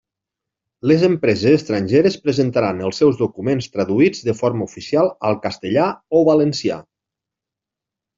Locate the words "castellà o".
5.45-6.23